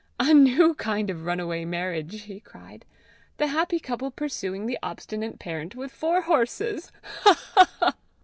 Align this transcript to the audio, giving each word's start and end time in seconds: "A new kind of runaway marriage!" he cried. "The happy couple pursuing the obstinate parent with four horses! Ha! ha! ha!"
"A 0.19 0.33
new 0.33 0.73
kind 0.73 1.11
of 1.11 1.25
runaway 1.25 1.63
marriage!" 1.63 2.23
he 2.23 2.39
cried. 2.39 2.85
"The 3.37 3.45
happy 3.45 3.79
couple 3.79 4.09
pursuing 4.09 4.65
the 4.65 4.79
obstinate 4.81 5.37
parent 5.37 5.75
with 5.75 5.91
four 5.91 6.21
horses! 6.21 6.91
Ha! 7.19 7.35
ha! 7.53 7.69
ha!" 7.79 7.95